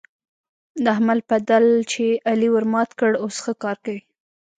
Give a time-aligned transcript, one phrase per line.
[0.83, 4.01] د احمد پدل چې علي ورمات کړ؛ اوس ښه کار کوي.